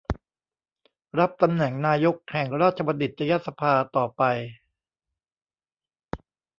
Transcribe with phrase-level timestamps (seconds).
[1.19, 4.21] รับตำแหน่งนายกแห่งราชบัณฑิตยสภาต่อไป